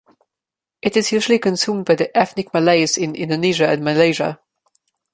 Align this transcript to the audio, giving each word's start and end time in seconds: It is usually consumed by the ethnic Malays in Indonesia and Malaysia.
It 0.81 0.97
is 0.97 1.11
usually 1.11 1.37
consumed 1.37 1.85
by 1.85 1.93
the 1.93 2.17
ethnic 2.17 2.55
Malays 2.55 2.97
in 2.97 3.13
Indonesia 3.13 3.69
and 3.69 3.83
Malaysia. 3.83 4.39